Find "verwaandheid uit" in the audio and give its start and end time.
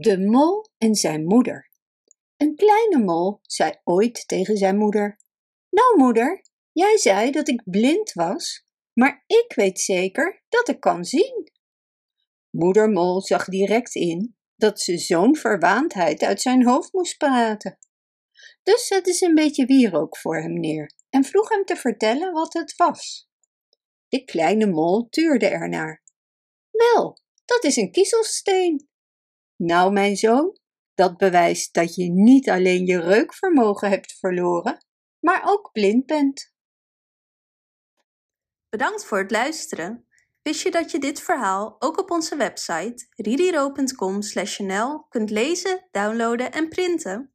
15.36-16.40